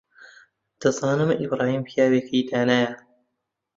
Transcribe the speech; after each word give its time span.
دەزانم 0.81 1.29
ئیبراهیم 1.39 1.81
پیاوێکی 1.89 2.47
دانایە. 2.49 2.91